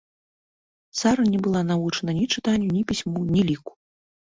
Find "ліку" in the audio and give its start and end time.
3.53-3.71